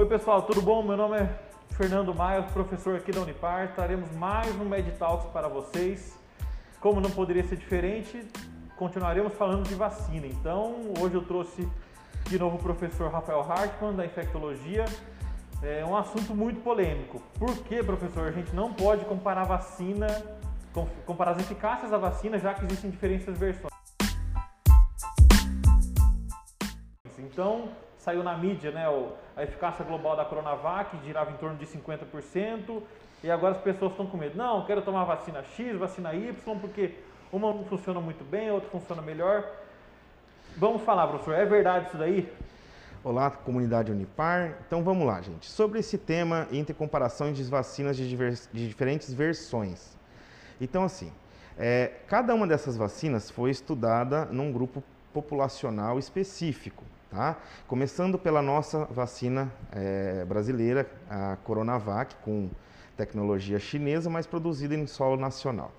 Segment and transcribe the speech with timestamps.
[0.00, 0.82] Oi pessoal, tudo bom?
[0.82, 1.28] Meu nome é
[1.76, 3.74] Fernando Maia, professor aqui da Unipar.
[3.74, 6.18] Traremos mais um MedTalks para vocês.
[6.80, 8.26] Como não poderia ser diferente,
[8.78, 10.26] continuaremos falando de vacina.
[10.26, 11.68] Então, hoje eu trouxe
[12.24, 14.86] de novo o professor Rafael Hartmann, da infectologia.
[15.62, 17.20] É um assunto muito polêmico.
[17.38, 20.06] Por que, professor, a gente não pode comparar vacina,
[21.04, 23.69] comparar as eficácias da vacina, já que existem diferentes versões?
[27.32, 28.86] Então, saiu na mídia, né,
[29.36, 32.82] a eficácia global da Coronavac girava em torno de 50%,
[33.22, 34.36] e agora as pessoas estão com medo.
[34.36, 36.94] Não, quero tomar vacina X, vacina Y, porque
[37.32, 39.44] uma não funciona muito bem, a outra funciona melhor.
[40.56, 42.32] Vamos falar, professor, é verdade isso daí?
[43.04, 44.56] Olá, comunidade Unipar.
[44.66, 45.48] Então vamos lá, gente.
[45.48, 49.96] Sobre esse tema entre comparações de vacinas de, de diferentes versões.
[50.60, 51.12] Então, assim,
[51.56, 56.84] é, cada uma dessas vacinas foi estudada num grupo populacional específico.
[57.10, 57.36] Tá?
[57.66, 62.48] Começando pela nossa vacina é, brasileira, a Coronavac, com
[62.96, 65.72] tecnologia chinesa, mas produzida em solo nacional.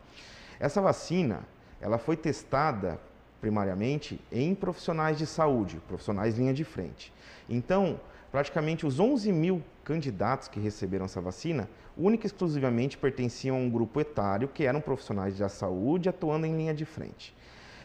[0.59, 1.39] Essa vacina,
[1.79, 2.99] ela foi testada
[3.39, 7.13] primariamente em profissionais de saúde, profissionais linha de frente.
[7.49, 13.59] Então, praticamente os 11 mil candidatos que receberam essa vacina, única e exclusivamente pertenciam a
[13.59, 17.33] um grupo etário que eram profissionais da saúde atuando em linha de frente.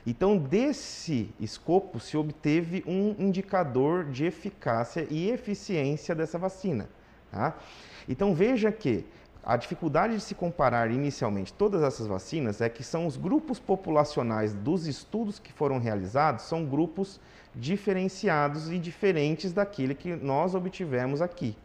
[0.07, 6.89] Então, desse escopo se obteve um indicador de eficácia e eficiência dessa vacina.
[7.33, 7.57] Tá?
[8.09, 9.05] Então, veja que
[9.43, 14.55] a dificuldade de se comparar inicialmente todas essas vacinas é que são os grupos populacionais
[14.55, 17.21] dos estudos que foram realizados, são grupos
[17.55, 21.57] diferenciados e diferentes daquele que nós obtivemos aqui.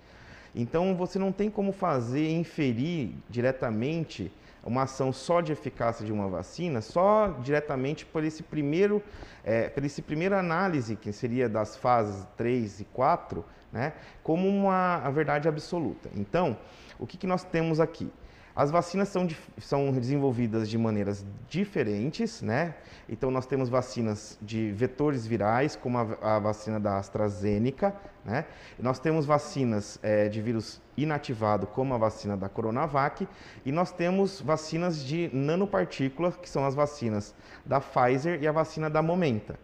[0.55, 4.31] Então, você não tem como fazer inferir diretamente
[4.63, 9.01] uma ação só de eficácia de uma vacina, só diretamente por esse primeiro,
[9.43, 14.97] é, por esse primeira análise, que seria das fases 3 e 4, né, como uma
[14.97, 16.09] a verdade absoluta.
[16.15, 16.57] Então,
[16.99, 18.11] o que, que nós temos aqui?
[18.55, 22.75] As vacinas são, são desenvolvidas de maneiras diferentes, né?
[23.07, 27.95] Então, nós temos vacinas de vetores virais, como a, a vacina da AstraZeneca,
[28.25, 28.45] né?
[28.77, 33.27] Nós temos vacinas é, de vírus inativado, como a vacina da Coronavac,
[33.65, 37.33] e nós temos vacinas de nanopartículas, que são as vacinas
[37.65, 39.57] da Pfizer e a vacina da Momenta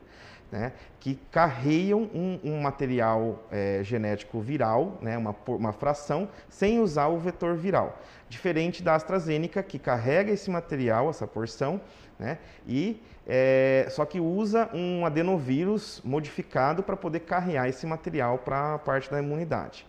[0.52, 7.08] né, que carregam um, um material é, genético viral, né, uma, uma fração, sem usar
[7.08, 8.00] o vetor viral.
[8.30, 11.81] Diferente da AstraZeneca, que carrega esse material, essa porção,
[12.18, 18.75] né, e é, só que usa um adenovírus modificado para poder carregar esse material para
[18.75, 19.86] a parte da imunidade.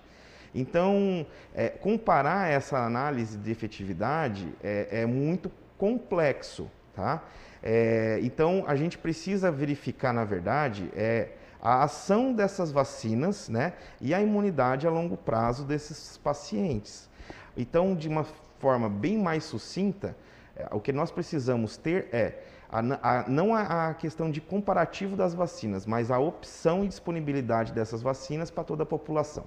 [0.54, 6.68] Então, é, comparar essa análise de efetividade é, é muito complexo,
[6.98, 7.22] tá?
[7.62, 11.28] É, então, a gente precisa verificar, na verdade, é,
[11.62, 17.09] a ação dessas vacinas né, e a imunidade a longo prazo desses pacientes.
[17.56, 18.25] Então, de uma
[18.59, 20.16] forma bem mais sucinta,
[20.56, 25.16] é, o que nós precisamos ter é a, a, não a, a, questão de comparativo
[25.16, 29.44] das vacinas, mas a opção e disponibilidade dessas vacinas para toda a população.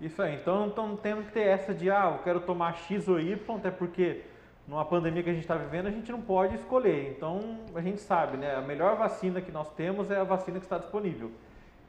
[0.00, 3.18] Isso aí, então não temos que ter essa de, ah, eu quero tomar X ou
[3.18, 4.22] Y, até porque
[4.68, 7.10] numa pandemia que a gente está vivendo, a gente não pode escolher.
[7.16, 8.54] Então, a gente sabe, né?
[8.54, 11.32] A melhor vacina que nós temos é a vacina que está disponível.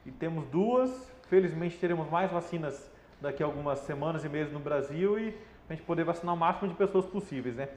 [0.06, 0.90] E temos duas,
[1.28, 5.34] felizmente teremos mais vacinas daqui a algumas semanas e meses no Brasil e
[5.68, 7.68] a gente poder vacinar o máximo de pessoas possíveis, né?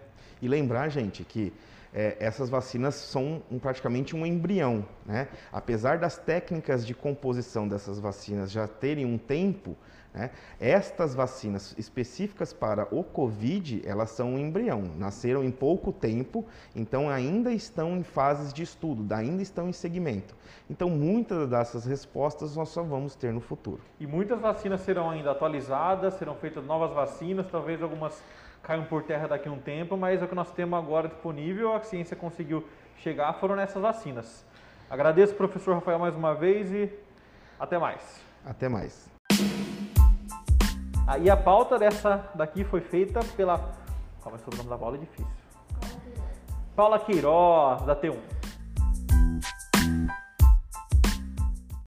[0.42, 1.52] E lembrar, gente, que
[1.94, 5.28] é, essas vacinas são um, praticamente um embrião, né?
[5.52, 9.78] Apesar das técnicas de composição dessas vacinas já terem um tempo,
[10.14, 10.30] né?
[10.60, 16.46] Estas vacinas específicas para o Covid, elas são um embrião, nasceram em pouco tempo,
[16.76, 20.36] então ainda estão em fases de estudo, ainda estão em segmento.
[20.70, 23.82] Então muitas dessas respostas nós só vamos ter no futuro.
[24.00, 28.22] E muitas vacinas serão ainda atualizadas, serão feitas novas vacinas, talvez algumas
[28.64, 31.86] caiam por terra daqui a um tempo, mas o que nós temos agora disponível, a
[31.86, 32.66] ciência conseguiu
[32.98, 34.46] chegar, foram nessas vacinas.
[34.90, 36.90] Agradeço, professor Rafael, mais uma vez e
[37.60, 38.22] até mais.
[38.46, 39.10] Até mais.
[41.06, 43.58] Ah, e a pauta dessa daqui foi feita pela.
[44.22, 44.96] Qual é o sobrenome da Paula?
[44.96, 45.28] É difícil.
[46.76, 48.18] Paula Queiroz, da T1.